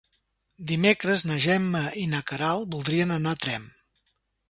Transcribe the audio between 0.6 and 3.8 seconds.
Dimecres na Gemma i na Queralt voldrien anar a Tremp.